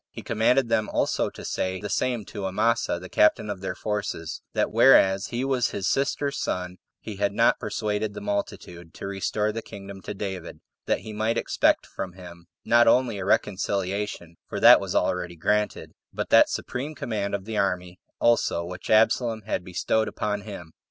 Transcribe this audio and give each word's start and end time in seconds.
He 0.09 0.23
commanded 0.23 0.67
them 0.67 0.89
also 0.89 1.29
to 1.29 1.45
say 1.45 1.79
the 1.79 1.87
same 1.87 2.25
to 2.25 2.47
Amasa 2.47 2.97
the 2.99 3.07
captain 3.07 3.51
of 3.51 3.61
their 3.61 3.75
forces, 3.75 4.41
That 4.53 4.71
whereas 4.71 5.27
he 5.27 5.45
was 5.45 5.69
his 5.69 5.87
sister's 5.87 6.39
son, 6.39 6.79
he 6.99 7.17
had 7.17 7.33
not 7.33 7.59
persuaded 7.59 8.15
the 8.15 8.19
multitude 8.19 8.95
to 8.95 9.05
restore 9.05 9.51
the 9.51 9.61
kingdom 9.61 10.01
to 10.01 10.15
David; 10.15 10.59
that 10.87 11.01
he 11.01 11.13
might 11.13 11.37
expect 11.37 11.85
from 11.85 12.13
him 12.13 12.47
not 12.65 12.87
only 12.87 13.19
a 13.19 13.25
reconciliation, 13.25 14.37
for 14.49 14.59
that 14.59 14.79
was 14.81 14.95
already 14.95 15.35
granted, 15.35 15.91
but 16.11 16.31
that 16.31 16.49
supreme 16.49 16.95
command 16.95 17.35
of 17.35 17.45
the 17.45 17.57
army 17.59 17.99
also 18.17 18.65
which 18.65 18.89
Absalom 18.89 19.43
had 19.43 19.63
bestowed 19.63 20.07
upon 20.07 20.41
him. 20.41 20.73